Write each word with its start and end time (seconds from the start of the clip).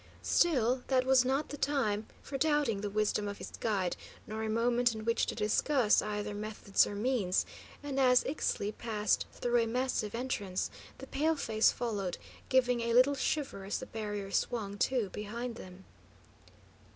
Still, 0.23 0.81
that 0.87 1.05
was 1.05 1.23
not 1.23 1.49
the 1.49 1.57
time 1.57 2.07
for 2.23 2.35
doubting 2.35 2.81
the 2.81 2.89
wisdom 2.89 3.27
of 3.27 3.37
his 3.37 3.51
guide, 3.59 3.95
nor 4.25 4.41
a 4.41 4.49
moment 4.49 4.95
in 4.95 5.05
which 5.05 5.27
to 5.27 5.35
discuss 5.35 6.01
either 6.01 6.33
methods 6.33 6.87
or 6.87 6.95
means; 6.95 7.45
and 7.83 7.99
as 7.99 8.23
Ixtli 8.23 8.71
passed 8.79 9.27
through 9.31 9.59
a 9.61 9.67
massive 9.67 10.15
entrance, 10.15 10.71
the 10.97 11.05
paleface 11.05 11.71
followed, 11.71 12.17
giving 12.49 12.81
a 12.81 12.95
little 12.95 13.13
shiver 13.13 13.63
as 13.63 13.77
the 13.77 13.85
barrier 13.85 14.31
swung 14.31 14.75
to 14.79 15.11
behind 15.11 15.53
them. 15.57 15.85